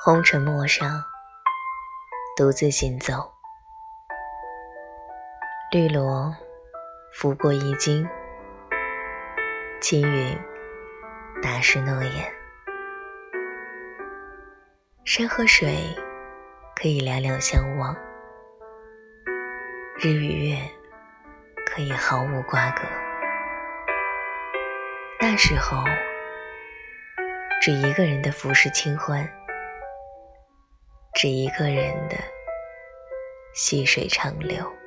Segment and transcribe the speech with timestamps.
[0.00, 1.02] 红尘陌上，
[2.36, 3.34] 独自行走。
[5.72, 6.32] 绿萝
[7.12, 8.08] 拂过衣襟，
[9.80, 10.38] 青云
[11.42, 12.32] 打湿诺言。
[15.04, 15.76] 山和水
[16.76, 17.92] 可以两两相望，
[19.96, 20.56] 日与月
[21.66, 22.82] 可以毫无瓜葛。
[25.20, 25.82] 那时候，
[27.60, 29.28] 只一个人的浮世清欢。
[31.20, 32.16] 是一个人的
[33.52, 34.77] 细水长流。